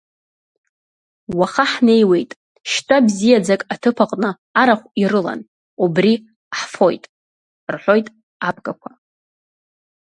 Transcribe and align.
Уаха 1.37 1.65
ҳнеиуеит, 1.71 2.31
шьтәа 2.71 2.97
бзиаӡак 3.05 3.61
аҭыԥ 3.73 3.97
аҟны 4.03 4.31
арахә 4.59 4.87
ирылан, 5.01 5.41
убри 5.83 6.13
ҳфоит,— 6.57 7.03
рҳәоит 7.73 8.07
абгақәа. 8.47 8.91